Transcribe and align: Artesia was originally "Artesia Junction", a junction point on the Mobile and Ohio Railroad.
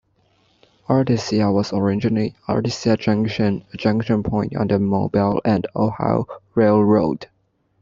Artesia 0.89 1.53
was 1.53 1.71
originally 1.71 2.33
"Artesia 2.49 2.97
Junction", 2.97 3.63
a 3.71 3.77
junction 3.77 4.23
point 4.23 4.55
on 4.55 4.65
the 4.65 4.79
Mobile 4.79 5.39
and 5.45 5.67
Ohio 5.75 6.25
Railroad. 6.55 7.29